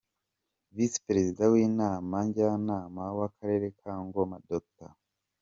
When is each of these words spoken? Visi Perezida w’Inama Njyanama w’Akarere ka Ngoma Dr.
Visi 0.75 0.99
Perezida 1.07 1.41
w’Inama 1.53 2.15
Njyanama 2.25 3.03
w’Akarere 3.17 3.67
ka 3.79 3.93
Ngoma 4.05 4.37
Dr. 4.49 4.91